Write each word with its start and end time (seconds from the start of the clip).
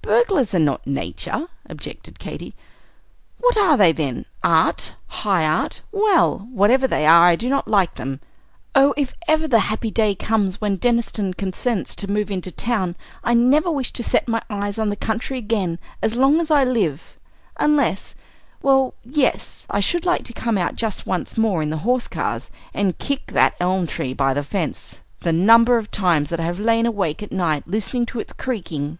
"Burglars 0.00 0.54
are 0.54 0.58
not 0.58 0.86
Nature," 0.86 1.46
objected 1.66 2.18
Katy. 2.18 2.54
"What 3.38 3.58
are 3.58 3.76
they, 3.76 3.92
then? 3.92 4.24
Art? 4.42 4.94
High 5.08 5.44
Art? 5.44 5.82
Well, 5.92 6.48
whatever 6.50 6.86
they 6.88 7.04
are, 7.04 7.26
I 7.26 7.36
do 7.36 7.50
not 7.50 7.68
like 7.68 7.96
them. 7.96 8.20
Oh, 8.74 8.94
if 8.96 9.14
ever 9.28 9.46
the 9.46 9.58
happy 9.58 9.90
day 9.90 10.14
comes 10.14 10.58
when 10.58 10.78
Deniston 10.78 11.34
consents 11.34 11.94
to 11.96 12.10
move 12.10 12.30
into 12.30 12.50
town, 12.50 12.96
I 13.22 13.34
never 13.34 13.70
wish 13.70 13.92
to 13.92 14.02
set 14.02 14.26
my 14.26 14.40
eyes 14.48 14.78
on 14.78 14.88
the 14.88 14.96
country 14.96 15.36
again 15.36 15.78
as 16.00 16.16
long 16.16 16.40
as 16.40 16.50
I 16.50 16.64
live, 16.64 17.18
unless 17.58 18.14
well, 18.62 18.94
yes, 19.04 19.66
I 19.68 19.80
should 19.80 20.06
like 20.06 20.24
to 20.24 20.32
come 20.32 20.56
out 20.56 20.76
just 20.76 21.04
once 21.06 21.36
more 21.36 21.62
in 21.62 21.68
the 21.68 21.76
horse 21.84 22.08
cars 22.08 22.50
and 22.72 22.96
kick 22.96 23.26
that 23.32 23.54
elm 23.60 23.86
tree 23.86 24.14
by 24.14 24.32
the 24.32 24.42
fence! 24.42 25.00
The 25.20 25.34
number 25.34 25.76
of 25.76 25.90
times 25.90 26.30
that 26.30 26.40
I 26.40 26.44
have 26.44 26.58
lain 26.58 26.86
awake 26.86 27.22
at 27.22 27.32
night 27.32 27.68
listening 27.68 28.06
to 28.06 28.18
its 28.20 28.32
creaking!" 28.32 28.96